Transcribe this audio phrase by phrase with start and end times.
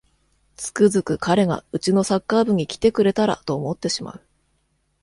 [0.55, 4.21] つくづく彼がうちのサッカー部に来てくれたらと思ってしまう